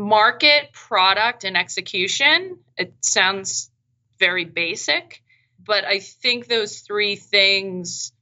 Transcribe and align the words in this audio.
market, 0.00 0.72
product, 0.72 1.44
and 1.44 1.56
execution. 1.56 2.58
It 2.76 2.94
sounds 3.02 3.70
very 4.18 4.46
basic, 4.46 5.22
but 5.64 5.84
I 5.84 6.00
think 6.00 6.48
those 6.48 6.80
three 6.80 7.16
things 7.16 8.12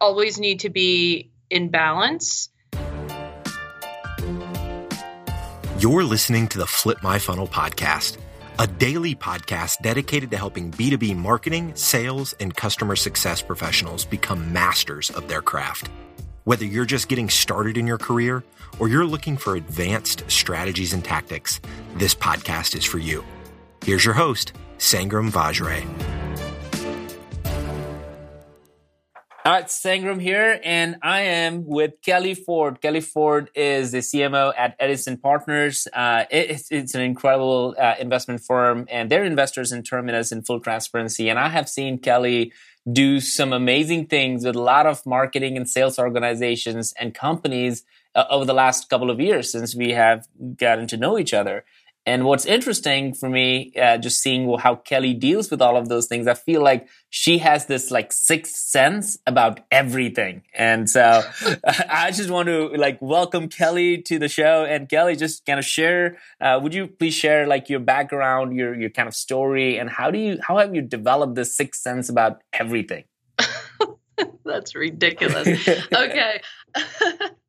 always 0.00 0.38
need 0.38 0.60
to 0.60 0.70
be 0.70 1.30
in 1.48 1.70
balance. 1.70 2.50
You're 5.78 6.02
listening 6.02 6.48
to 6.48 6.58
the 6.58 6.66
Flip 6.66 6.98
My 7.04 7.20
Funnel 7.20 7.46
podcast, 7.46 8.18
a 8.58 8.66
daily 8.66 9.14
podcast 9.14 9.80
dedicated 9.80 10.32
to 10.32 10.36
helping 10.36 10.72
B2B 10.72 11.16
marketing, 11.16 11.72
sales, 11.76 12.34
and 12.40 12.54
customer 12.56 12.96
success 12.96 13.40
professionals 13.42 14.04
become 14.04 14.52
masters 14.52 15.10
of 15.10 15.28
their 15.28 15.40
craft. 15.40 15.88
Whether 16.48 16.64
you're 16.64 16.86
just 16.86 17.08
getting 17.08 17.28
started 17.28 17.76
in 17.76 17.86
your 17.86 17.98
career 17.98 18.42
or 18.78 18.88
you're 18.88 19.04
looking 19.04 19.36
for 19.36 19.56
advanced 19.56 20.22
strategies 20.30 20.94
and 20.94 21.04
tactics, 21.04 21.60
this 21.96 22.14
podcast 22.14 22.74
is 22.74 22.86
for 22.86 22.96
you. 22.96 23.22
Here's 23.84 24.02
your 24.02 24.14
host, 24.14 24.54
Sangram 24.78 25.30
Vajre. 25.30 25.84
All 29.44 29.52
right, 29.52 29.66
Sangram 29.66 30.22
here, 30.22 30.58
and 30.64 30.96
I 31.02 31.20
am 31.20 31.66
with 31.66 32.00
Kelly 32.02 32.34
Ford. 32.34 32.80
Kelly 32.80 33.02
Ford 33.02 33.50
is 33.54 33.92
the 33.92 33.98
CMO 33.98 34.54
at 34.56 34.74
Edison 34.80 35.18
Partners. 35.18 35.86
Uh, 35.92 36.24
it's, 36.30 36.70
it's, 36.70 36.94
an 36.94 37.02
incredible 37.02 37.74
uh, 37.78 37.94
investment 38.00 38.42
firm, 38.42 38.86
and 38.90 39.10
they're 39.10 39.24
investors 39.24 39.70
in 39.70 39.82
Terminus 39.82 40.32
in 40.32 40.42
full 40.42 40.60
transparency. 40.60 41.28
And 41.28 41.38
I 41.38 41.48
have 41.48 41.68
seen 41.68 41.98
Kelly 41.98 42.52
do 42.92 43.20
some 43.20 43.52
amazing 43.52 44.06
things 44.06 44.44
with 44.44 44.56
a 44.56 44.62
lot 44.62 44.86
of 44.86 45.04
marketing 45.04 45.56
and 45.56 45.68
sales 45.68 45.98
organizations 45.98 46.94
and 46.98 47.14
companies 47.14 47.84
uh, 48.14 48.24
over 48.30 48.44
the 48.44 48.54
last 48.54 48.88
couple 48.88 49.10
of 49.10 49.20
years 49.20 49.52
since 49.52 49.74
we 49.74 49.92
have 49.92 50.26
gotten 50.56 50.86
to 50.86 50.96
know 50.96 51.18
each 51.18 51.34
other. 51.34 51.64
And 52.08 52.24
what's 52.24 52.46
interesting 52.46 53.12
for 53.12 53.28
me, 53.28 53.70
uh, 53.76 53.98
just 53.98 54.22
seeing 54.22 54.50
how 54.58 54.76
Kelly 54.76 55.12
deals 55.12 55.50
with 55.50 55.60
all 55.60 55.76
of 55.76 55.90
those 55.90 56.06
things, 56.06 56.26
I 56.26 56.32
feel 56.32 56.62
like 56.62 56.88
she 57.10 57.36
has 57.36 57.66
this 57.66 57.90
like 57.90 58.14
sixth 58.14 58.56
sense 58.56 59.18
about 59.26 59.60
everything. 59.70 60.40
And 60.54 60.88
so 60.88 61.22
I 61.90 62.10
just 62.10 62.30
want 62.30 62.46
to 62.48 62.68
like 62.68 62.96
welcome 63.02 63.50
Kelly 63.50 64.00
to 64.02 64.18
the 64.18 64.26
show. 64.26 64.64
And 64.64 64.88
Kelly, 64.88 65.16
just 65.16 65.44
kind 65.44 65.58
of 65.58 65.66
share, 65.66 66.16
uh, 66.40 66.58
would 66.62 66.72
you 66.72 66.86
please 66.86 67.12
share 67.12 67.46
like 67.46 67.68
your 67.68 67.80
background, 67.80 68.56
your, 68.56 68.74
your 68.74 68.88
kind 68.88 69.06
of 69.06 69.14
story, 69.14 69.76
and 69.76 69.90
how 69.90 70.10
do 70.10 70.18
you, 70.18 70.38
how 70.40 70.56
have 70.56 70.74
you 70.74 70.80
developed 70.80 71.34
this 71.34 71.54
sixth 71.54 71.82
sense 71.82 72.08
about 72.08 72.40
everything? 72.54 73.04
That's 74.46 74.74
ridiculous. 74.74 75.68
okay. 75.92 76.40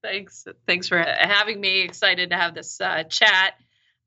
Thanks. 0.03 0.45
Thanks 0.67 0.89
for 0.89 0.97
having 0.97 1.61
me. 1.61 1.79
Excited 1.79 2.31
to 2.31 2.35
have 2.35 2.53
this 2.53 2.81
uh, 2.81 3.03
chat. 3.03 3.53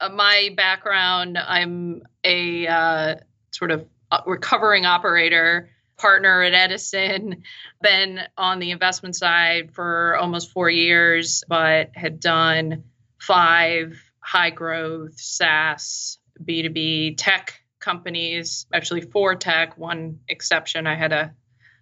Uh, 0.02 0.08
my 0.08 0.50
background, 0.56 1.38
I'm 1.38 2.02
a 2.24 2.66
uh, 2.66 3.14
sort 3.52 3.70
of 3.70 3.86
uh, 4.10 4.22
recovering 4.26 4.84
operator 4.84 5.70
partner 5.96 6.42
at 6.42 6.54
Edison, 6.54 7.44
been 7.80 8.18
on 8.36 8.58
the 8.58 8.72
investment 8.72 9.14
side 9.14 9.72
for 9.72 10.16
almost 10.16 10.50
four 10.50 10.68
years, 10.68 11.44
but 11.46 11.90
had 11.94 12.18
done 12.18 12.82
five 13.18 14.02
high 14.18 14.50
growth 14.50 15.20
SaaS 15.20 16.18
B2B 16.42 17.14
tech 17.16 17.62
companies, 17.78 18.66
actually 18.72 19.02
four 19.02 19.36
tech, 19.36 19.78
one 19.78 20.18
exception. 20.28 20.88
I 20.88 20.96
had 20.96 21.12
a, 21.12 21.32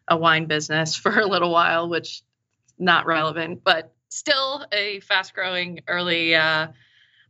a 0.08 0.16
wine 0.18 0.44
business 0.44 0.94
for 1.02 1.18
a 1.18 1.26
little 1.26 1.50
while, 1.50 1.88
which 1.88 2.20
not 2.78 3.06
relevant, 3.06 3.64
but 3.64 3.94
still 4.10 4.66
a 4.72 5.00
fast 5.00 5.32
growing 5.32 5.80
early 5.88 6.34
uh, 6.34 6.66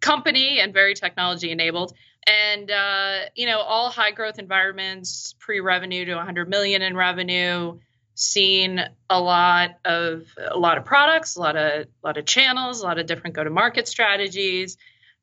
company 0.00 0.60
and 0.60 0.72
very 0.72 0.94
technology 0.94 1.50
enabled. 1.50 1.94
And 2.26 2.70
uh, 2.70 3.18
you 3.34 3.46
know 3.46 3.60
all 3.60 3.90
high 3.90 4.10
growth 4.10 4.38
environments 4.38 5.34
pre-revenue 5.38 6.04
to 6.06 6.14
100 6.14 6.48
million 6.48 6.82
in 6.82 6.96
revenue 6.96 7.78
seen 8.14 8.80
a 9.08 9.20
lot 9.20 9.78
of 9.84 10.24
a 10.36 10.58
lot 10.58 10.76
of 10.76 10.84
products 10.84 11.36
a 11.36 11.40
lot 11.40 11.56
of 11.56 11.86
a 11.86 12.06
lot 12.06 12.18
of 12.18 12.26
channels 12.26 12.82
a 12.82 12.84
lot 12.84 12.98
of 12.98 13.06
different 13.06 13.34
go 13.34 13.44
to 13.44 13.50
market 13.50 13.88
strategies. 13.88 14.76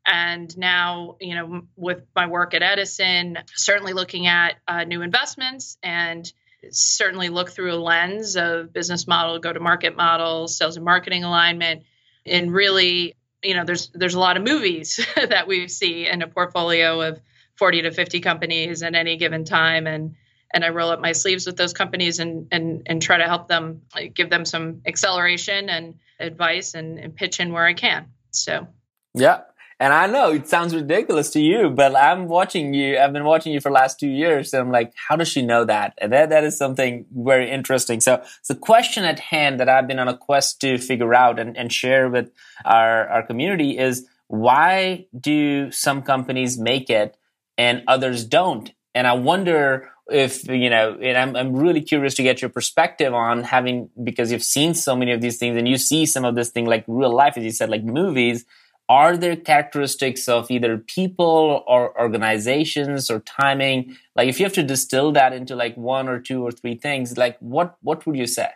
And 0.06 0.56
now 0.58 1.18
you 1.22 1.36
know 1.36 1.62
with 1.76 2.02
my 2.16 2.28
work 2.28 2.54
at 2.54 2.64
edison 2.64 3.38
certainly 3.54 3.94
looking 3.94 4.26
at 4.26 4.56
uh, 4.68 4.84
new 4.84 5.02
investments 5.02 5.78
and 5.84 6.32
certainly 6.72 7.30
look 7.30 7.52
through 7.52 7.74
a 7.74 7.78
lens 7.78 8.36
of 8.36 8.74
business 8.74 9.06
model 9.08 9.38
go 9.38 9.54
to 9.54 9.60
market 9.60 9.96
model 9.96 10.48
sales 10.48 10.76
and 10.76 10.86
marketing 10.86 11.24
alignment 11.24 11.84
and 12.26 12.52
really 12.52 13.16
you 13.48 13.54
know 13.54 13.64
there's 13.64 13.88
there's 13.94 14.14
a 14.14 14.20
lot 14.20 14.36
of 14.36 14.44
movies 14.44 15.00
that 15.16 15.48
we 15.48 15.70
see 15.70 16.06
in 16.06 16.22
a 16.22 16.28
portfolio 16.28 17.02
of 17.02 17.22
40 17.56 17.84
to 17.84 17.92
50 17.92 18.20
companies 18.20 18.84
at 18.84 18.94
any 18.94 19.16
given 19.16 19.46
time 19.46 19.88
and 19.88 20.16
and 20.54 20.64
I 20.64 20.70
roll 20.70 20.90
up 20.90 21.00
my 21.00 21.14
sleeves 21.14 21.46
with 21.46 21.56
those 21.56 21.74
companies 21.74 22.20
and 22.20 22.48
and 22.52 22.84
and 22.86 23.02
try 23.02 23.18
to 23.18 23.24
help 23.24 23.48
them 23.48 23.84
like, 23.96 24.14
give 24.14 24.30
them 24.30 24.44
some 24.44 24.82
acceleration 24.86 25.70
and 25.70 25.96
advice 26.20 26.74
and, 26.74 27.00
and 27.00 27.16
pitch 27.16 27.40
in 27.40 27.54
where 27.54 27.66
I 27.66 27.74
can. 27.74 28.08
So 28.32 28.68
yeah, 29.14 29.42
and 29.80 29.94
I 29.94 30.08
know 30.08 30.32
it 30.32 30.48
sounds 30.50 30.74
ridiculous 30.74 31.30
to 31.32 31.40
you, 31.40 31.70
but 31.70 31.96
I'm 31.96 32.28
watching 32.28 32.74
you. 32.74 32.98
I've 32.98 33.14
been 33.14 33.26
watching 33.26 33.54
you 33.54 33.62
for 33.62 33.70
last 33.70 34.00
two 34.00 34.10
years. 34.10 34.52
And 34.52 34.62
I'm 34.62 34.72
like, 34.72 34.94
how 34.96 35.16
does 35.16 35.28
she 35.28 35.44
know 35.44 35.66
that? 35.66 35.94
And 36.00 36.12
that, 36.14 36.30
that 36.30 36.44
is 36.44 36.58
something 36.58 37.06
very 37.12 37.52
interesting. 37.52 38.02
So 38.02 38.24
the 38.48 38.56
question 38.56 39.04
at 39.04 39.20
hand 39.20 39.60
that 39.60 39.70
I've 39.70 39.88
been 39.88 40.00
on 40.00 40.08
a 40.08 40.18
quest 40.18 40.62
to 40.62 40.80
figure 40.80 41.14
out 41.14 41.38
and, 41.38 41.56
and 41.56 41.72
share 41.72 42.10
with 42.10 42.32
our, 42.66 43.08
our 43.08 43.24
community 43.24 43.78
is 43.78 44.08
why 44.28 45.06
do 45.18 45.72
some 45.72 46.02
companies 46.02 46.58
make 46.58 46.90
it 46.90 47.16
and 47.56 47.84
others 47.88 48.26
don't? 48.26 48.72
And 48.96 49.06
I 49.06 49.14
wonder 49.14 49.92
if 50.10 50.48
you 50.48 50.70
know 50.70 50.98
and 51.02 51.18
I'm, 51.18 51.36
I'm 51.36 51.54
really 51.54 51.82
curious 51.82 52.14
to 52.16 52.24
get 52.24 52.42
your 52.42 52.50
perspective 52.50 53.14
on 53.14 53.44
having 53.44 53.90
because 54.02 54.32
you've 54.32 54.42
seen 54.44 54.74
so 54.74 54.96
many 54.96 55.12
of 55.12 55.20
these 55.20 55.38
things 55.38 55.58
and 55.58 55.68
you 55.68 55.78
see 55.78 56.06
some 56.06 56.24
of 56.24 56.34
this 56.34 56.50
thing 56.50 56.66
like 56.66 56.86
real 56.88 57.14
life 57.14 57.38
as 57.38 57.44
you 57.44 57.52
said 57.52 57.70
like 57.70 57.84
movies 57.84 58.46
are 58.90 59.18
there 59.18 59.36
characteristics 59.36 60.28
of 60.28 60.50
either 60.50 60.78
people 60.78 61.64
or 61.68 62.00
organizations 62.00 63.12
or 63.12 63.20
timing? 63.20 63.98
Like 64.16 64.30
if 64.30 64.40
you 64.40 64.46
have 64.46 64.54
to 64.54 64.64
distill 64.64 65.12
that 65.14 65.34
into 65.34 65.56
like 65.56 65.76
one 65.76 66.08
or 66.08 66.20
two 66.20 66.46
or 66.46 66.52
three 66.52 66.76
things 66.76 67.18
like 67.18 67.38
what 67.40 67.76
what 67.82 68.06
would 68.06 68.16
you 68.16 68.28
say? 68.28 68.50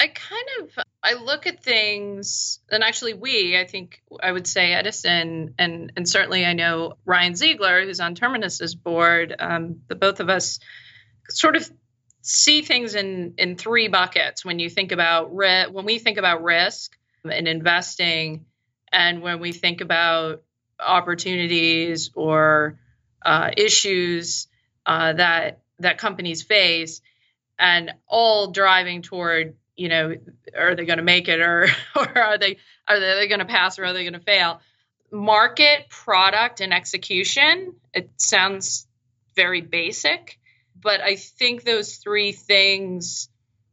I 0.00 0.08
kind 0.08 0.46
of 0.60 0.84
i 1.04 1.14
look 1.14 1.46
at 1.46 1.62
things 1.62 2.58
and 2.70 2.82
actually 2.82 3.14
we 3.14 3.56
i 3.56 3.64
think 3.64 4.02
i 4.20 4.32
would 4.32 4.48
say 4.48 4.72
edison 4.72 5.54
and 5.58 5.92
and 5.96 6.08
certainly 6.08 6.44
i 6.44 6.54
know 6.54 6.94
ryan 7.04 7.36
ziegler 7.36 7.84
who's 7.84 8.00
on 8.00 8.16
terminus's 8.16 8.74
board 8.74 9.34
um, 9.38 9.80
the 9.88 9.94
both 9.94 10.18
of 10.18 10.28
us 10.28 10.58
sort 11.28 11.54
of 11.54 11.70
see 12.20 12.62
things 12.62 12.94
in 12.94 13.34
in 13.38 13.56
three 13.56 13.88
buckets 13.88 14.44
when 14.44 14.58
you 14.58 14.70
think 14.70 14.92
about 14.92 15.34
ri- 15.34 15.68
when 15.70 15.84
we 15.84 15.98
think 15.98 16.18
about 16.18 16.42
risk 16.42 16.96
and 17.24 17.46
investing 17.46 18.44
and 18.92 19.22
when 19.22 19.40
we 19.40 19.52
think 19.52 19.80
about 19.80 20.42
opportunities 20.78 22.10
or 22.14 22.78
uh, 23.24 23.50
issues 23.56 24.48
uh, 24.86 25.12
that 25.14 25.60
that 25.78 25.98
companies 25.98 26.42
face, 26.42 27.00
and 27.58 27.92
all 28.06 28.50
driving 28.50 29.02
toward, 29.02 29.56
you 29.76 29.88
know, 29.88 30.14
are 30.56 30.74
they 30.74 30.84
going 30.84 30.98
to 30.98 31.04
make 31.04 31.28
it, 31.28 31.40
or 31.40 31.68
or 31.96 32.18
are 32.18 32.38
they 32.38 32.58
are 32.86 33.00
they 33.00 33.28
going 33.28 33.40
to 33.40 33.46
pass, 33.46 33.78
or 33.78 33.84
are 33.84 33.92
they 33.92 34.02
going 34.02 34.12
to 34.12 34.20
fail? 34.20 34.60
Market, 35.10 35.88
product, 35.88 36.60
and 36.60 36.72
execution. 36.72 37.74
It 37.92 38.10
sounds 38.16 38.86
very 39.34 39.60
basic, 39.60 40.38
but 40.80 41.00
I 41.00 41.16
think 41.16 41.64
those 41.64 41.96
three 41.96 42.32
things 42.32 43.28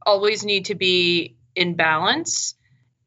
always 0.06 0.44
need 0.44 0.66
to 0.66 0.76
be 0.76 1.38
in 1.56 1.76
balance. 1.76 2.56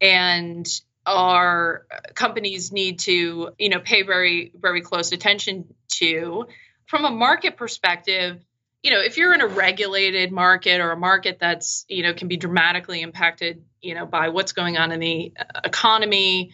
And 0.01 0.67
our 1.07 1.87
companies 2.15 2.73
need 2.73 3.01
to 3.01 3.51
you 3.59 3.69
know 3.69 3.81
pay 3.81 4.03
very 4.03 4.53
very 4.55 4.81
close 4.81 5.13
attention 5.13 5.75
to. 5.89 6.47
From 6.87 7.05
a 7.05 7.11
market 7.11 7.57
perspective 7.57 8.45
you 8.83 8.91
know 8.91 9.01
if 9.01 9.17
you're 9.17 9.33
in 9.33 9.41
a 9.41 9.47
regulated 9.47 10.33
market 10.33 10.81
or 10.81 10.91
a 10.91 10.97
market 10.97 11.39
that's 11.39 11.85
you 11.89 12.03
know 12.03 12.13
can 12.13 12.29
be 12.29 12.37
dramatically 12.37 13.01
impacted 13.01 13.65
you 13.81 13.95
know 13.95 14.07
by 14.07 14.29
what's 14.29 14.53
going 14.53 14.77
on 14.77 14.91
in 14.93 15.01
the 15.01 15.33
uh, 15.39 15.61
economy 15.65 16.53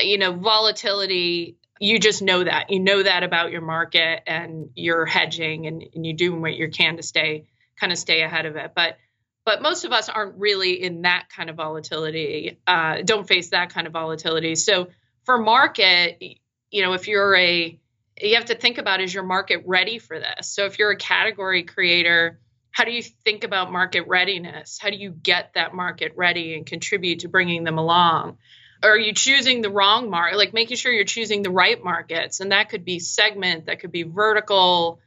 you 0.00 0.16
know 0.16 0.32
volatility 0.32 1.58
you 1.80 1.98
just 1.98 2.20
know 2.22 2.44
that. 2.44 2.70
You 2.70 2.78
know 2.78 3.02
that 3.02 3.22
about 3.24 3.50
your 3.50 3.62
market 3.62 4.22
and 4.26 4.70
you're 4.74 5.06
hedging 5.06 5.66
and, 5.66 5.82
and 5.94 6.06
you're 6.06 6.14
doing 6.14 6.42
what 6.42 6.54
you 6.54 6.68
can 6.68 6.98
to 6.98 7.02
stay 7.02 7.46
kind 7.80 7.90
of 7.90 7.98
stay 7.98 8.22
ahead 8.22 8.44
of 8.44 8.56
it. 8.56 8.72
But 8.76 8.98
but 9.44 9.62
most 9.62 9.84
of 9.84 9.92
us 9.92 10.08
aren't 10.08 10.36
really 10.36 10.82
in 10.82 11.02
that 11.02 11.28
kind 11.34 11.50
of 11.50 11.56
volatility 11.56 12.58
uh, 12.66 13.02
don't 13.02 13.26
face 13.26 13.50
that 13.50 13.70
kind 13.72 13.86
of 13.86 13.92
volatility. 13.92 14.54
So 14.54 14.88
for 15.24 15.38
market 15.38 16.22
you 16.70 16.82
know 16.82 16.92
if 16.92 17.08
you're 17.08 17.34
a 17.36 17.78
you 18.22 18.34
have 18.34 18.46
to 18.46 18.54
think 18.54 18.78
about 18.78 19.00
is 19.00 19.14
your 19.14 19.22
market 19.22 19.62
ready 19.66 19.98
for 19.98 20.18
this? 20.18 20.48
So 20.48 20.66
if 20.66 20.78
you're 20.78 20.90
a 20.90 20.96
category 20.96 21.62
creator 21.62 22.40
how 22.72 22.84
do 22.84 22.92
you 22.92 23.02
think 23.02 23.42
about 23.42 23.72
market 23.72 24.06
readiness? 24.06 24.78
How 24.80 24.90
do 24.90 24.96
you 24.96 25.10
get 25.10 25.54
that 25.54 25.74
market 25.74 26.12
ready 26.14 26.54
and 26.54 26.64
contribute 26.64 27.20
to 27.20 27.28
bringing 27.28 27.64
them 27.64 27.78
along? 27.78 28.38
Are 28.82 28.96
you 28.96 29.12
choosing 29.12 29.60
the 29.60 29.70
wrong 29.70 30.08
market 30.08 30.38
like 30.38 30.54
making 30.54 30.76
sure 30.76 30.92
you're 30.92 31.04
choosing 31.04 31.42
the 31.42 31.50
right 31.50 31.82
markets 31.82 32.40
and 32.40 32.52
that 32.52 32.68
could 32.68 32.84
be 32.84 32.98
segment 32.98 33.66
that 33.66 33.80
could 33.80 33.92
be 33.92 34.04
vertical 34.04 35.00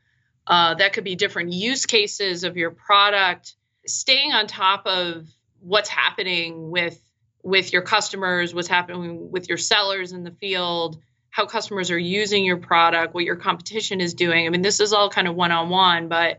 uh, 0.45 0.75
that 0.75 0.93
could 0.93 1.05
be 1.05 1.15
different 1.15 1.53
use 1.53 1.85
cases 1.85 2.43
of 2.43 2.57
your 2.57 2.71
product 2.71 3.55
staying 3.85 4.31
on 4.31 4.47
top 4.47 4.85
of 4.85 5.27
what's 5.59 5.89
happening 5.89 6.69
with 6.69 6.99
with 7.43 7.73
your 7.73 7.81
customers 7.81 8.53
what's 8.53 8.67
happening 8.67 9.31
with 9.31 9.49
your 9.49 9.57
sellers 9.57 10.11
in 10.11 10.23
the 10.23 10.31
field 10.31 11.01
how 11.29 11.45
customers 11.45 11.91
are 11.91 11.97
using 11.97 12.45
your 12.45 12.57
product 12.57 13.13
what 13.13 13.23
your 13.23 13.35
competition 13.35 14.01
is 14.01 14.13
doing. 14.13 14.45
I 14.45 14.49
mean 14.49 14.61
this 14.61 14.79
is 14.79 14.93
all 14.93 15.09
kind 15.09 15.27
of 15.27 15.35
one-on-one 15.35 16.07
but 16.07 16.37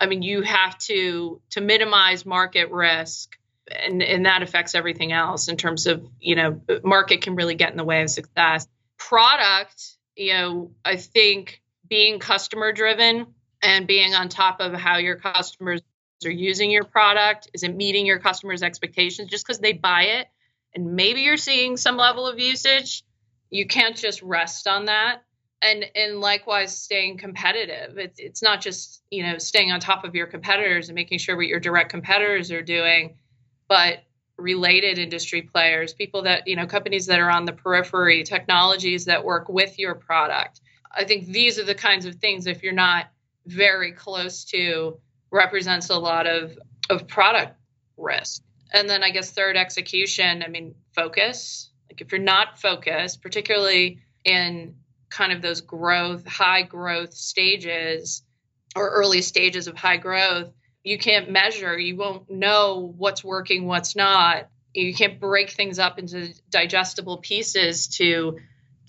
i 0.00 0.06
mean 0.06 0.22
you 0.22 0.42
have 0.42 0.76
to 0.78 1.40
to 1.50 1.60
minimize 1.60 2.26
market 2.26 2.70
risk 2.70 3.38
and 3.70 4.02
and 4.02 4.26
that 4.26 4.42
affects 4.42 4.74
everything 4.74 5.12
else 5.12 5.48
in 5.48 5.56
terms 5.56 5.86
of 5.86 6.06
you 6.20 6.34
know 6.34 6.60
market 6.82 7.22
can 7.22 7.34
really 7.34 7.54
get 7.54 7.70
in 7.70 7.76
the 7.76 7.84
way 7.84 8.02
of 8.02 8.10
success. 8.10 8.66
Product 8.98 9.96
you 10.16 10.32
know 10.34 10.70
i 10.84 10.96
think 10.96 11.62
being 11.88 12.18
customer 12.18 12.72
driven 12.72 13.26
and 13.62 13.86
being 13.86 14.14
on 14.14 14.28
top 14.28 14.60
of 14.60 14.72
how 14.72 14.96
your 14.96 15.16
customers 15.16 15.80
are 16.26 16.30
using 16.30 16.70
your 16.70 16.84
product. 16.84 17.48
Is 17.54 17.62
it 17.62 17.74
meeting 17.74 18.06
your 18.06 18.18
customers 18.18 18.62
expectations? 18.62 19.30
Just 19.30 19.46
because 19.46 19.58
they 19.58 19.72
buy 19.72 20.02
it 20.04 20.28
and 20.74 20.94
maybe 20.94 21.22
you're 21.22 21.36
seeing 21.36 21.76
some 21.76 21.96
level 21.96 22.26
of 22.26 22.38
usage 22.38 23.04
you 23.52 23.66
can't 23.66 23.96
just 23.96 24.22
rest 24.22 24.66
on 24.66 24.86
that. 24.86 25.22
And 25.60 25.84
and 25.94 26.20
likewise 26.20 26.76
staying 26.76 27.18
competitive. 27.18 27.98
It's 27.98 28.18
it's 28.18 28.42
not 28.42 28.60
just 28.60 29.02
you 29.10 29.22
know 29.22 29.38
staying 29.38 29.70
on 29.70 29.78
top 29.78 30.04
of 30.04 30.16
your 30.16 30.26
competitors 30.26 30.88
and 30.88 30.96
making 30.96 31.18
sure 31.18 31.36
what 31.36 31.46
your 31.46 31.60
direct 31.60 31.90
competitors 31.90 32.50
are 32.50 32.62
doing 32.62 33.18
but 33.68 34.02
related 34.36 34.98
industry 34.98 35.40
players, 35.40 35.94
people 35.94 36.22
that, 36.22 36.46
you 36.46 36.56
know, 36.56 36.66
companies 36.66 37.06
that 37.06 37.20
are 37.20 37.30
on 37.30 37.44
the 37.46 37.52
periphery, 37.52 38.22
technologies 38.22 39.06
that 39.06 39.24
work 39.24 39.48
with 39.48 39.78
your 39.78 39.94
product. 39.94 40.60
I 40.90 41.04
think 41.04 41.26
these 41.26 41.58
are 41.58 41.64
the 41.64 41.74
kinds 41.74 42.04
of 42.04 42.16
things, 42.16 42.46
if 42.46 42.62
you're 42.62 42.72
not 42.72 43.06
very 43.46 43.92
close 43.92 44.44
to, 44.46 44.98
represents 45.32 45.88
a 45.90 45.98
lot 45.98 46.26
of, 46.26 46.56
of 46.90 47.08
product 47.08 47.56
risk. 47.96 48.42
And 48.72 48.88
then 48.88 49.02
I 49.02 49.10
guess 49.10 49.30
third, 49.30 49.56
execution. 49.56 50.42
I 50.42 50.48
mean, 50.48 50.74
focus. 50.94 51.70
Like 51.90 52.00
if 52.00 52.12
you're 52.12 52.20
not 52.20 52.60
focused, 52.60 53.22
particularly 53.22 53.98
in 54.24 54.76
kind 55.10 55.32
of 55.32 55.42
those 55.42 55.60
growth, 55.60 56.26
high 56.26 56.62
growth 56.62 57.12
stages 57.12 58.22
or 58.76 58.88
early 58.88 59.22
stages 59.22 59.66
of 59.66 59.76
high 59.76 59.98
growth, 59.98 60.52
you 60.84 60.98
can't 60.98 61.30
measure, 61.30 61.78
you 61.78 61.96
won't 61.96 62.30
know 62.30 62.92
what's 62.96 63.22
working, 63.22 63.66
what's 63.66 63.94
not. 63.94 64.48
You 64.74 64.94
can't 64.94 65.20
break 65.20 65.50
things 65.50 65.78
up 65.78 65.98
into 65.98 66.34
digestible 66.50 67.18
pieces 67.18 67.88
to 67.98 68.38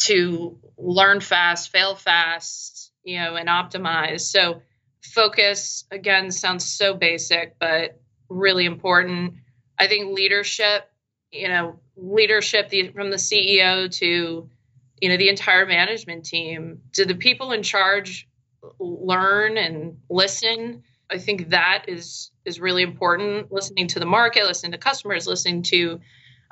to 0.06 0.58
learn 0.78 1.20
fast, 1.20 1.72
fail 1.72 1.96
fast, 1.96 2.92
you 3.04 3.20
know, 3.20 3.36
and 3.36 3.48
optimize. 3.48 4.22
So 4.22 4.62
focus 5.04 5.86
again 5.92 6.32
sounds 6.32 6.66
so 6.66 6.94
basic, 6.94 7.58
but 7.60 8.00
really 8.30 8.66
important. 8.66 9.36
I 9.78 9.88
think 9.88 10.16
leadership, 10.16 10.90
you 11.32 11.48
know, 11.48 11.80
leadership 11.96 12.70
the, 12.70 12.90
from 12.90 13.12
the 13.12 13.18
CEO 13.18 13.92
to 14.00 14.50
you 15.02 15.10
know 15.10 15.18
the 15.18 15.30
entire 15.30 15.66
management 15.66 16.26
team. 16.26 16.82
Do 16.92 17.06
the 17.06 17.16
people 17.16 17.52
in 17.52 17.64
charge 17.64 18.28
learn 18.80 19.58
and 19.58 19.98
listen? 20.10 20.84
I 21.10 21.18
think 21.18 21.50
that 21.50 21.86
is 21.88 22.32
is 22.46 22.60
really 22.60 22.84
important. 22.84 23.52
Listening 23.52 23.88
to 23.88 24.00
the 24.00 24.06
market, 24.06 24.46
listening 24.46 24.72
to 24.72 24.78
customers, 24.78 25.28
listening 25.28 25.64
to 25.64 26.00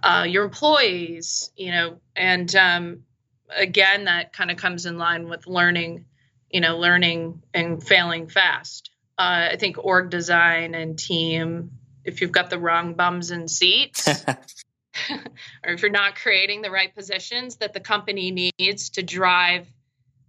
uh, 0.04 0.26
your 0.28 0.44
employees, 0.44 1.52
you 1.56 1.72
know, 1.72 2.02
and 2.16 2.54
um, 2.56 3.04
again, 3.56 4.06
that 4.06 4.34
kind 4.34 4.52
of 4.52 4.58
comes 4.58 4.86
in 4.86 4.98
line 4.98 5.30
with 5.30 5.48
learning, 5.48 6.06
you 6.52 6.62
know, 6.62 6.78
learning 6.78 7.42
and 7.54 7.84
failing 7.84 8.28
fast. 8.28 8.90
Uh, 9.18 9.50
I 9.52 9.58
think 9.58 9.78
org 9.84 10.10
design 10.10 10.76
and 10.76 10.98
team. 10.98 11.72
If 12.04 12.22
you've 12.22 12.32
got 12.32 12.50
the 12.50 12.60
wrong 12.60 12.96
bums 12.96 13.32
in 13.32 13.48
seats, 13.48 14.08
or 15.10 15.74
if 15.74 15.82
you're 15.82 15.92
not 15.92 16.16
creating 16.16 16.62
the 16.62 16.72
right 16.72 16.94
positions 16.94 17.58
that 17.58 17.74
the 17.74 17.80
company 17.80 18.52
needs 18.60 18.90
to 18.92 19.04
drive 19.04 19.68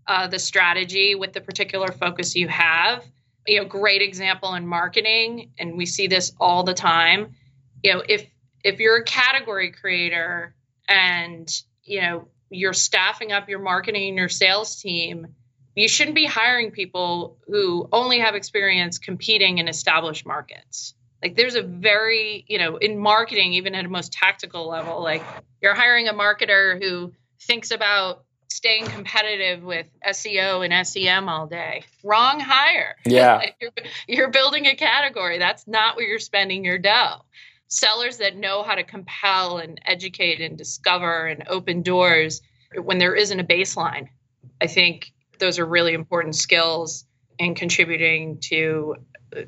uh, 0.06 0.26
the 0.26 0.38
strategy 0.38 1.14
with 1.14 1.32
the 1.32 1.40
particular 1.40 1.88
focus 1.88 2.36
you 2.36 2.48
have, 2.48 3.04
you 3.46 3.60
know 3.60 3.66
great 3.66 4.02
example 4.02 4.54
in 4.54 4.66
marketing 4.66 5.50
and 5.58 5.76
we 5.76 5.86
see 5.86 6.06
this 6.06 6.32
all 6.40 6.62
the 6.62 6.74
time 6.74 7.34
you 7.82 7.92
know 7.92 8.02
if 8.08 8.26
if 8.64 8.78
you're 8.78 8.98
a 8.98 9.04
category 9.04 9.72
creator 9.72 10.54
and 10.88 11.62
you 11.82 12.00
know 12.00 12.28
you're 12.50 12.72
staffing 12.72 13.32
up 13.32 13.48
your 13.48 13.58
marketing 13.58 14.10
and 14.10 14.18
your 14.18 14.28
sales 14.28 14.76
team 14.80 15.34
you 15.74 15.88
shouldn't 15.88 16.14
be 16.14 16.26
hiring 16.26 16.70
people 16.70 17.38
who 17.46 17.88
only 17.92 18.18
have 18.20 18.34
experience 18.34 18.98
competing 18.98 19.58
in 19.58 19.68
established 19.68 20.26
markets 20.26 20.94
like 21.22 21.36
there's 21.36 21.54
a 21.54 21.62
very 21.62 22.44
you 22.48 22.58
know 22.58 22.76
in 22.76 22.98
marketing 22.98 23.54
even 23.54 23.74
at 23.74 23.84
a 23.84 23.88
most 23.88 24.12
tactical 24.12 24.68
level 24.68 25.02
like 25.02 25.22
you're 25.60 25.74
hiring 25.74 26.08
a 26.08 26.14
marketer 26.14 26.82
who 26.82 27.12
thinks 27.40 27.70
about 27.70 28.24
staying 28.52 28.86
competitive 28.86 29.62
with 29.62 29.88
SEO 30.06 30.64
and 30.64 30.86
SEM 30.86 31.28
all 31.28 31.46
day. 31.46 31.84
Wrong 32.04 32.38
hire. 32.38 32.96
Yeah. 33.04 33.42
you're, 33.60 33.70
you're 34.06 34.30
building 34.30 34.66
a 34.66 34.76
category. 34.76 35.38
That's 35.38 35.66
not 35.66 35.96
where 35.96 36.06
you're 36.06 36.18
spending 36.18 36.64
your 36.64 36.78
dough. 36.78 37.22
Sellers 37.68 38.18
that 38.18 38.36
know 38.36 38.62
how 38.62 38.74
to 38.74 38.84
compel 38.84 39.58
and 39.58 39.80
educate 39.84 40.40
and 40.40 40.58
discover 40.58 41.26
and 41.26 41.48
open 41.48 41.82
doors 41.82 42.42
when 42.80 42.98
there 42.98 43.14
isn't 43.14 43.40
a 43.40 43.44
baseline. 43.44 44.08
I 44.60 44.66
think 44.66 45.12
those 45.42 45.58
are 45.58 45.66
really 45.66 45.92
important 45.92 46.36
skills 46.36 47.04
in 47.38 47.54
contributing 47.54 48.38
to 48.38 48.94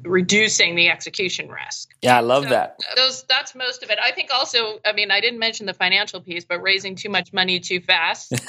reducing 0.02 0.74
the 0.74 0.88
execution 0.88 1.48
risk. 1.48 1.90
Yeah, 2.02 2.16
I 2.16 2.20
love 2.20 2.44
so 2.44 2.48
that. 2.50 2.78
Those 2.96 3.24
that's 3.28 3.54
most 3.54 3.84
of 3.84 3.90
it. 3.90 3.98
I 4.02 4.10
think 4.10 4.30
also, 4.34 4.80
I 4.84 4.92
mean, 4.92 5.10
I 5.10 5.20
didn't 5.20 5.38
mention 5.38 5.66
the 5.66 5.74
financial 5.74 6.20
piece, 6.20 6.44
but 6.44 6.60
raising 6.60 6.96
too 6.96 7.10
much 7.10 7.32
money 7.32 7.60
too 7.60 7.80
fast 7.80 8.32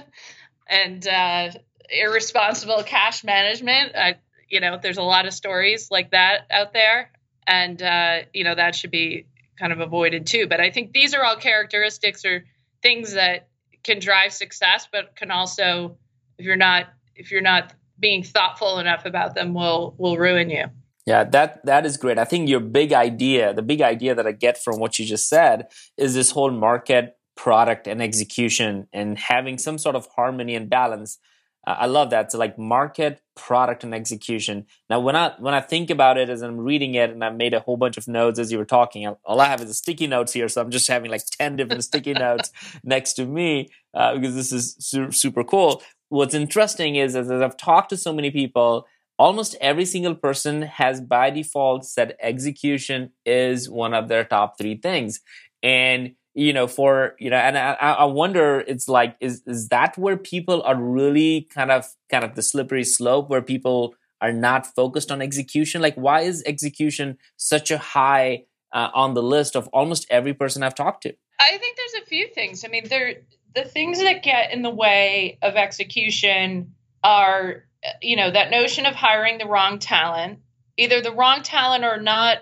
and 0.68 1.08
uh, 1.08 1.50
irresponsible 1.88 2.82
cash 2.84 3.24
management. 3.24 3.96
I, 3.96 4.16
you 4.50 4.60
know, 4.60 4.78
there's 4.80 4.98
a 4.98 5.02
lot 5.02 5.26
of 5.26 5.32
stories 5.32 5.88
like 5.90 6.10
that 6.10 6.46
out 6.50 6.74
there, 6.74 7.10
and 7.46 7.82
uh, 7.82 8.18
you 8.34 8.44
know 8.44 8.54
that 8.54 8.74
should 8.74 8.90
be 8.90 9.26
kind 9.58 9.72
of 9.72 9.80
avoided 9.80 10.26
too. 10.26 10.46
But 10.46 10.60
I 10.60 10.70
think 10.70 10.92
these 10.92 11.14
are 11.14 11.24
all 11.24 11.36
characteristics 11.36 12.24
or 12.24 12.44
things 12.82 13.14
that 13.14 13.48
can 13.82 13.98
drive 14.00 14.32
success, 14.32 14.88
but 14.90 15.16
can 15.16 15.30
also, 15.30 15.96
if 16.38 16.46
you're 16.46 16.56
not 16.56 16.86
if 17.14 17.30
you're 17.30 17.42
not 17.42 17.74
being 17.98 18.22
thoughtful 18.22 18.78
enough 18.78 19.04
about 19.04 19.34
them 19.34 19.54
will 19.54 19.94
will 19.98 20.16
ruin 20.16 20.50
you. 20.50 20.66
Yeah, 21.06 21.24
that 21.24 21.64
that 21.64 21.86
is 21.86 21.96
great. 21.96 22.18
I 22.18 22.24
think 22.24 22.48
your 22.48 22.60
big 22.60 22.92
idea, 22.92 23.54
the 23.54 23.62
big 23.62 23.80
idea 23.80 24.14
that 24.14 24.26
I 24.26 24.32
get 24.32 24.62
from 24.62 24.78
what 24.78 24.98
you 24.98 25.06
just 25.06 25.28
said 25.28 25.68
is 25.96 26.14
this 26.14 26.30
whole 26.30 26.50
market 26.50 27.16
product 27.34 27.86
and 27.86 28.02
execution 28.02 28.88
and 28.92 29.18
having 29.18 29.58
some 29.58 29.78
sort 29.78 29.96
of 29.96 30.06
harmony 30.16 30.54
and 30.54 30.68
balance. 30.68 31.18
Uh, 31.66 31.76
I 31.78 31.86
love 31.86 32.10
that. 32.10 32.32
So 32.32 32.38
like 32.38 32.58
market, 32.58 33.22
product 33.36 33.84
and 33.84 33.94
execution. 33.94 34.66
Now 34.90 35.00
when 35.00 35.16
I 35.16 35.32
when 35.38 35.54
I 35.54 35.60
think 35.60 35.88
about 35.88 36.18
it 36.18 36.28
as 36.28 36.42
I'm 36.42 36.58
reading 36.58 36.94
it 36.94 37.10
and 37.10 37.24
I 37.24 37.30
made 37.30 37.54
a 37.54 37.60
whole 37.60 37.76
bunch 37.76 37.96
of 37.96 38.06
notes 38.06 38.38
as 38.38 38.52
you 38.52 38.58
were 38.58 38.64
talking, 38.64 39.06
all 39.06 39.40
I 39.40 39.46
have 39.46 39.62
is 39.62 39.68
the 39.68 39.74
sticky 39.74 40.08
notes 40.08 40.32
here, 40.32 40.48
so 40.48 40.60
I'm 40.60 40.70
just 40.70 40.88
having 40.88 41.10
like 41.10 41.22
10 41.24 41.56
different 41.56 41.84
sticky 41.84 42.12
notes 42.26 42.50
next 42.84 43.14
to 43.14 43.24
me 43.24 43.70
uh, 43.98 44.14
because 44.14 44.34
this 44.34 44.52
is 44.52 44.74
su- 44.78 45.12
super 45.12 45.44
cool 45.44 45.82
what's 46.08 46.34
interesting 46.34 46.96
is 46.96 47.14
as 47.14 47.30
I've 47.30 47.56
talked 47.56 47.90
to 47.90 47.96
so 47.96 48.12
many 48.12 48.30
people, 48.30 48.86
almost 49.18 49.56
every 49.60 49.84
single 49.84 50.14
person 50.14 50.62
has 50.62 51.00
by 51.00 51.30
default 51.30 51.84
said 51.84 52.16
execution 52.20 53.10
is 53.26 53.68
one 53.68 53.94
of 53.94 54.08
their 54.08 54.24
top 54.24 54.58
three 54.58 54.76
things. 54.76 55.20
And 55.62 56.14
you 56.34 56.52
know, 56.52 56.68
for 56.68 57.16
you 57.18 57.30
know, 57.30 57.36
and 57.36 57.58
I, 57.58 57.72
I 57.72 58.04
wonder, 58.04 58.60
it's 58.60 58.88
like, 58.88 59.16
is 59.20 59.42
is 59.46 59.68
that 59.68 59.98
where 59.98 60.16
people 60.16 60.62
are 60.62 60.76
really 60.76 61.48
kind 61.52 61.72
of 61.72 61.86
kind 62.10 62.22
of 62.22 62.36
the 62.36 62.42
slippery 62.42 62.84
slope 62.84 63.28
where 63.28 63.42
people 63.42 63.94
are 64.20 64.32
not 64.32 64.66
focused 64.66 65.10
on 65.10 65.20
execution? 65.20 65.82
Like, 65.82 65.96
why 65.96 66.20
is 66.20 66.44
execution 66.46 67.18
such 67.38 67.72
a 67.72 67.78
high 67.78 68.44
uh, 68.72 68.90
on 68.94 69.14
the 69.14 69.22
list 69.22 69.56
of 69.56 69.66
almost 69.72 70.06
every 70.10 70.32
person 70.32 70.62
I've 70.62 70.76
talked 70.76 71.02
to? 71.04 71.14
I 71.40 71.56
think 71.58 71.76
there's 71.76 72.04
a 72.04 72.06
few 72.06 72.28
things. 72.28 72.64
I 72.64 72.68
mean, 72.68 72.88
there 72.88 73.14
the 73.58 73.68
things 73.68 73.98
that 73.98 74.22
get 74.22 74.52
in 74.52 74.62
the 74.62 74.70
way 74.70 75.38
of 75.42 75.56
execution 75.56 76.74
are 77.02 77.64
you 78.00 78.16
know 78.16 78.30
that 78.30 78.50
notion 78.50 78.86
of 78.86 78.94
hiring 78.94 79.38
the 79.38 79.46
wrong 79.46 79.78
talent 79.78 80.40
either 80.76 81.00
the 81.00 81.12
wrong 81.12 81.42
talent 81.42 81.84
or 81.84 82.00
not 82.00 82.38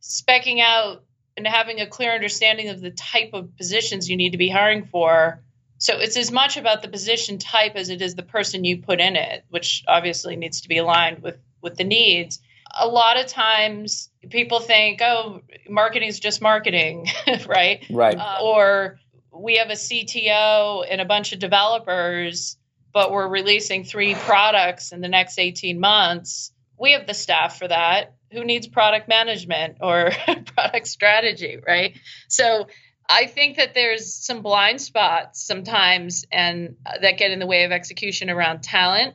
specking 0.00 0.60
out 0.60 1.02
and 1.36 1.46
having 1.46 1.80
a 1.80 1.86
clear 1.86 2.12
understanding 2.12 2.68
of 2.68 2.80
the 2.80 2.90
type 2.90 3.30
of 3.32 3.56
positions 3.56 4.08
you 4.08 4.16
need 4.16 4.30
to 4.30 4.38
be 4.38 4.48
hiring 4.48 4.84
for. 4.84 5.42
So 5.78 5.98
it's 5.98 6.16
as 6.16 6.30
much 6.30 6.56
about 6.56 6.82
the 6.82 6.88
position 6.88 7.38
type 7.38 7.74
as 7.74 7.88
it 7.88 8.02
is 8.02 8.14
the 8.14 8.22
person 8.22 8.64
you 8.64 8.82
put 8.82 9.00
in 9.00 9.16
it 9.16 9.44
which 9.48 9.82
obviously 9.88 10.36
needs 10.36 10.62
to 10.62 10.68
be 10.68 10.78
aligned 10.78 11.22
with 11.22 11.36
with 11.62 11.76
the 11.76 11.84
needs. 11.84 12.40
A 12.78 12.86
lot 12.86 13.18
of 13.18 13.26
times 13.26 14.08
people 14.28 14.60
think 14.60 15.00
oh 15.02 15.42
marketing 15.68 16.08
is 16.08 16.20
just 16.20 16.40
marketing 16.40 17.08
right? 17.48 17.84
Right. 17.90 18.16
Uh, 18.16 18.38
or 18.42 19.00
we 19.40 19.56
have 19.56 19.70
a 19.70 19.74
CTO 19.74 20.84
and 20.88 21.00
a 21.00 21.04
bunch 21.04 21.32
of 21.32 21.38
developers, 21.38 22.56
but 22.92 23.10
we're 23.10 23.28
releasing 23.28 23.84
three 23.84 24.14
products 24.14 24.92
in 24.92 25.00
the 25.00 25.08
next 25.08 25.38
18 25.38 25.80
months. 25.80 26.52
We 26.78 26.92
have 26.92 27.06
the 27.06 27.14
staff 27.14 27.58
for 27.58 27.68
that. 27.68 28.14
Who 28.32 28.44
needs 28.44 28.68
product 28.68 29.08
management 29.08 29.78
or 29.80 30.10
product 30.54 30.86
strategy, 30.86 31.58
right? 31.66 31.96
So 32.28 32.68
I 33.08 33.26
think 33.26 33.56
that 33.56 33.74
there's 33.74 34.14
some 34.14 34.42
blind 34.42 34.80
spots 34.80 35.44
sometimes 35.44 36.24
and 36.30 36.76
uh, 36.86 36.98
that 37.02 37.18
get 37.18 37.32
in 37.32 37.40
the 37.40 37.46
way 37.46 37.64
of 37.64 37.72
execution 37.72 38.30
around 38.30 38.62
talent. 38.62 39.14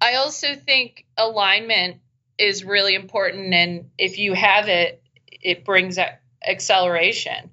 I 0.00 0.16
also 0.16 0.54
think 0.54 1.04
alignment 1.16 1.96
is 2.38 2.64
really 2.64 2.94
important 2.94 3.54
and 3.54 3.90
if 3.96 4.18
you 4.18 4.34
have 4.34 4.68
it 4.68 5.00
it 5.30 5.64
brings 5.64 5.98
acceleration 6.44 7.50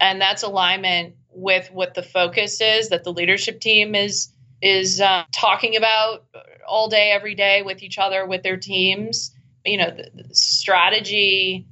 and 0.00 0.20
that's 0.20 0.44
alignment 0.44 1.14
with 1.40 1.70
what 1.72 1.94
the 1.94 2.02
focus 2.02 2.60
is 2.60 2.90
that 2.90 3.04
the 3.04 3.12
leadership 3.12 3.60
team 3.60 3.94
is 3.94 4.32
is 4.62 5.00
uh, 5.00 5.24
talking 5.32 5.76
about 5.76 6.24
all 6.68 6.88
day 6.88 7.10
every 7.10 7.34
day 7.34 7.62
with 7.62 7.82
each 7.82 7.98
other 7.98 8.26
with 8.26 8.42
their 8.42 8.58
teams 8.58 9.32
you 9.64 9.78
know 9.78 9.90
the, 9.90 10.22
the 10.22 10.34
strategy 10.34 11.66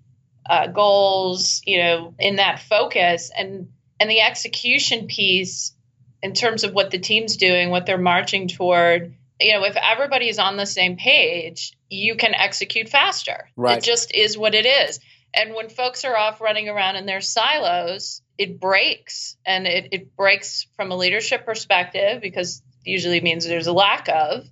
uh, 0.48 0.66
goals, 0.68 1.62
you 1.66 1.78
know, 1.78 2.14
in 2.18 2.36
that 2.36 2.60
focus 2.60 3.30
and 3.36 3.68
and 4.00 4.10
the 4.10 4.20
execution 4.20 5.06
piece 5.06 5.72
in 6.22 6.32
terms 6.32 6.64
of 6.64 6.72
what 6.72 6.90
the 6.90 6.98
team's 6.98 7.36
doing, 7.36 7.70
what 7.70 7.86
they're 7.86 7.98
marching 7.98 8.48
toward. 8.48 9.14
You 9.40 9.54
know, 9.54 9.64
if 9.64 9.76
everybody 9.76 10.28
is 10.28 10.38
on 10.38 10.56
the 10.56 10.66
same 10.66 10.96
page, 10.96 11.76
you 11.88 12.16
can 12.16 12.34
execute 12.34 12.88
faster. 12.88 13.48
Right. 13.56 13.78
It 13.78 13.84
just 13.84 14.14
is 14.14 14.36
what 14.36 14.54
it 14.54 14.66
is. 14.66 14.98
And 15.34 15.54
when 15.54 15.68
folks 15.68 16.04
are 16.04 16.16
off 16.16 16.40
running 16.40 16.68
around 16.68 16.96
in 16.96 17.06
their 17.06 17.20
silos, 17.20 18.22
it 18.38 18.60
breaks 18.60 19.36
and 19.44 19.66
it, 19.66 19.88
it 19.92 20.16
breaks 20.16 20.66
from 20.76 20.92
a 20.92 20.96
leadership 20.96 21.44
perspective 21.44 22.22
because 22.22 22.62
usually 22.84 23.20
means 23.20 23.46
there's 23.46 23.66
a 23.66 23.72
lack 23.72 24.08
of. 24.08 24.46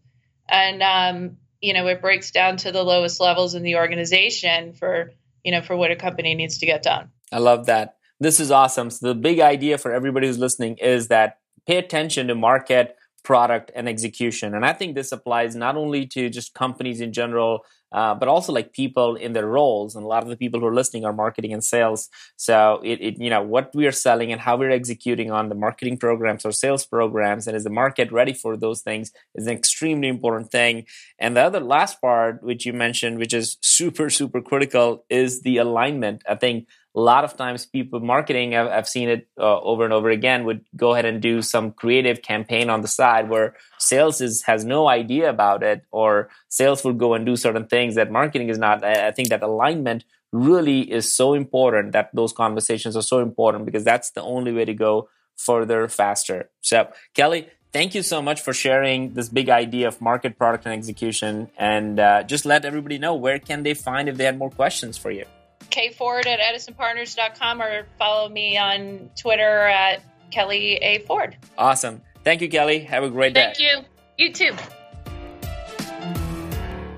And, 0.48 0.82
um, 0.82 1.36
you 1.60 1.72
know, 1.72 1.86
it 1.86 2.02
breaks 2.02 2.30
down 2.32 2.58
to 2.58 2.72
the 2.72 2.82
lowest 2.82 3.20
levels 3.20 3.54
in 3.54 3.62
the 3.62 3.76
organization 3.76 4.72
for 4.72 5.12
you 5.46 5.52
know, 5.52 5.62
for 5.62 5.76
what 5.76 5.92
a 5.92 5.96
company 5.96 6.34
needs 6.34 6.58
to 6.58 6.66
get 6.66 6.82
done. 6.82 7.08
I 7.32 7.38
love 7.38 7.66
that. 7.66 7.98
This 8.18 8.40
is 8.40 8.50
awesome. 8.50 8.90
So 8.90 9.06
the 9.06 9.14
big 9.14 9.38
idea 9.38 9.78
for 9.78 9.92
everybody 9.92 10.26
who's 10.26 10.38
listening 10.38 10.76
is 10.78 11.06
that 11.06 11.38
pay 11.68 11.76
attention 11.76 12.26
to 12.26 12.34
market, 12.34 12.96
product, 13.22 13.70
and 13.76 13.88
execution. 13.88 14.56
And 14.56 14.66
I 14.66 14.72
think 14.72 14.96
this 14.96 15.12
applies 15.12 15.54
not 15.54 15.76
only 15.76 16.04
to 16.08 16.30
just 16.30 16.52
companies 16.52 17.00
in 17.00 17.12
general, 17.12 17.64
uh, 17.92 18.14
but 18.14 18.28
also 18.28 18.52
like 18.52 18.72
people 18.72 19.16
in 19.16 19.32
their 19.32 19.46
roles. 19.46 19.94
And 19.94 20.04
a 20.04 20.08
lot 20.08 20.22
of 20.22 20.28
the 20.28 20.36
people 20.36 20.60
who 20.60 20.66
are 20.66 20.74
listening 20.74 21.04
are 21.04 21.12
marketing 21.12 21.52
and 21.52 21.64
sales. 21.64 22.08
So 22.36 22.80
it, 22.84 23.00
it, 23.00 23.18
you 23.18 23.30
know, 23.30 23.42
what 23.42 23.74
we 23.74 23.86
are 23.86 23.92
selling 23.92 24.32
and 24.32 24.40
how 24.40 24.56
we're 24.56 24.70
executing 24.70 25.30
on 25.30 25.48
the 25.48 25.54
marketing 25.54 25.98
programs 25.98 26.44
or 26.44 26.52
sales 26.52 26.86
programs, 26.86 27.46
and 27.46 27.56
is 27.56 27.64
the 27.64 27.70
market 27.70 28.12
ready 28.12 28.32
for 28.32 28.56
those 28.56 28.82
things, 28.82 29.12
is 29.34 29.46
an 29.46 29.52
extremely 29.52 30.08
important 30.08 30.50
thing. 30.50 30.86
And 31.18 31.36
the 31.36 31.42
other 31.42 31.60
last 31.60 32.00
part, 32.00 32.42
which 32.42 32.66
you 32.66 32.72
mentioned, 32.72 33.18
which 33.18 33.34
is 33.34 33.56
super 33.60 34.10
super 34.10 34.40
critical, 34.40 35.04
is 35.08 35.42
the 35.42 35.58
alignment. 35.58 36.22
I 36.28 36.34
think 36.34 36.66
a 36.96 37.00
lot 37.00 37.24
of 37.24 37.36
times 37.36 37.66
people 37.66 38.00
marketing 38.00 38.56
I've, 38.56 38.68
I've 38.68 38.88
seen 38.88 39.10
it 39.10 39.28
uh, 39.38 39.60
over 39.60 39.84
and 39.84 39.92
over 39.92 40.08
again 40.08 40.44
would 40.44 40.64
go 40.74 40.94
ahead 40.94 41.04
and 41.04 41.20
do 41.20 41.42
some 41.42 41.72
creative 41.72 42.22
campaign 42.22 42.70
on 42.70 42.80
the 42.80 42.88
side 42.88 43.28
where 43.28 43.54
sales 43.78 44.20
is 44.22 44.42
has 44.44 44.64
no 44.64 44.88
idea 44.88 45.28
about 45.28 45.62
it 45.62 45.84
or 45.90 46.30
sales 46.48 46.82
would 46.84 46.98
go 46.98 47.12
and 47.12 47.26
do 47.26 47.36
certain 47.36 47.66
things 47.66 47.94
that 47.96 48.10
marketing 48.10 48.48
is 48.48 48.58
not. 48.58 48.82
I 48.82 49.12
think 49.12 49.28
that 49.28 49.42
alignment 49.42 50.04
really 50.32 50.90
is 50.90 51.12
so 51.12 51.34
important 51.34 51.92
that 51.92 52.10
those 52.14 52.32
conversations 52.32 52.96
are 52.96 53.02
so 53.02 53.20
important 53.20 53.66
because 53.66 53.84
that's 53.84 54.10
the 54.10 54.22
only 54.22 54.52
way 54.52 54.64
to 54.64 54.74
go 54.74 55.08
further 55.36 55.86
faster. 55.88 56.48
So 56.62 56.88
kelly 57.12 57.48
thank 57.72 57.94
you 57.94 58.02
so 58.02 58.22
much 58.22 58.40
for 58.40 58.54
sharing 58.54 59.12
this 59.12 59.28
big 59.28 59.50
idea 59.50 59.86
of 59.86 60.00
market 60.00 60.38
product 60.38 60.64
and 60.64 60.72
execution. 60.72 61.50
And 61.58 62.00
uh, 62.00 62.22
just 62.22 62.46
let 62.46 62.64
everybody 62.64 62.96
know 62.96 63.14
where 63.14 63.38
can 63.38 63.64
they 63.64 63.74
find 63.74 64.08
if 64.08 64.16
they 64.16 64.24
had 64.24 64.38
more 64.38 64.50
questions 64.50 64.96
for 64.96 65.10
you 65.10 65.26
kford 65.70 66.26
at 66.26 66.40
edisonpartners.com 66.40 67.62
or 67.62 67.86
follow 67.98 68.28
me 68.28 68.56
on 68.58 69.10
Twitter 69.16 69.66
at 69.66 70.02
Kelly 70.30 70.76
A. 70.76 70.98
Ford. 71.00 71.36
Awesome. 71.56 72.02
Thank 72.24 72.40
you, 72.40 72.48
Kelly. 72.48 72.80
Have 72.80 73.04
a 73.04 73.10
great 73.10 73.34
day. 73.34 73.52
Thank 73.54 73.60
you. 73.60 73.84
You 74.18 74.32
too. 74.32 74.52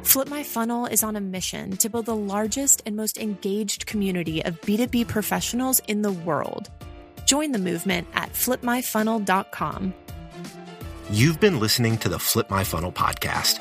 Flip 0.03 0.29
My 0.29 0.43
Funnel 0.43 0.87
is 0.87 1.03
on 1.03 1.17
a 1.17 1.21
mission 1.21 1.77
to 1.77 1.91
build 1.91 2.07
the 2.07 2.17
largest 2.17 2.83
and 2.87 2.97
most 2.97 3.19
engaged 3.19 3.85
community 3.85 4.43
of 4.43 4.59
B2B 4.63 5.07
professionals 5.07 5.83
in 5.87 6.01
the 6.01 6.13
world. 6.13 6.71
Join 7.27 7.53
the 7.53 7.59
movement 7.59 8.09
at 8.15 8.33
flipmyfunnel.com. 8.33 9.93
You've 11.11 11.41
been 11.41 11.61
listening 11.61 11.99
to 11.99 12.09
the 12.09 12.19
Flip 12.19 12.49
My 12.49 12.65
Funnel 12.65 12.91
podcast. 12.91 13.61